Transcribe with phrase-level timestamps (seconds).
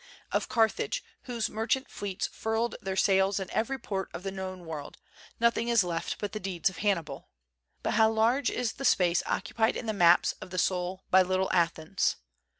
[0.31, 4.97] Of Carthage, whose merchant fleets furled their sails in every port of the known world,
[5.39, 7.29] nothing is left but the deeds of Hannibal....
[7.83, 11.51] But how large is the space occupied in the maps of the soul by little
[11.53, 12.15] Athens